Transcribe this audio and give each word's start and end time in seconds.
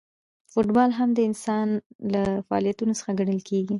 فوټبال 0.51 0.89
هم 0.99 1.09
د 1.13 1.19
انسان 1.29 1.67
له 2.13 2.21
فعالیتونو 2.47 2.93
څخه 2.99 3.11
ګڼل 3.19 3.39
کیږي. 3.49 3.69